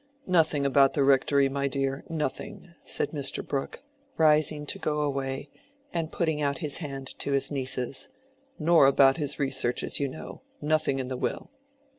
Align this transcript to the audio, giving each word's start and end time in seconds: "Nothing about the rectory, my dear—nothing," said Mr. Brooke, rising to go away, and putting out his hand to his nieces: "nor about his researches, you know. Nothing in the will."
"Nothing 0.25 0.65
about 0.65 0.93
the 0.95 1.03
rectory, 1.03 1.47
my 1.47 1.67
dear—nothing," 1.67 2.73
said 2.83 3.11
Mr. 3.11 3.47
Brooke, 3.47 3.83
rising 4.17 4.65
to 4.65 4.79
go 4.79 5.01
away, 5.01 5.51
and 5.93 6.11
putting 6.11 6.41
out 6.41 6.57
his 6.57 6.77
hand 6.77 7.13
to 7.19 7.33
his 7.33 7.51
nieces: 7.51 8.07
"nor 8.57 8.87
about 8.87 9.17
his 9.17 9.37
researches, 9.37 9.99
you 9.99 10.07
know. 10.07 10.41
Nothing 10.59 10.97
in 10.97 11.07
the 11.07 11.17
will." 11.17 11.51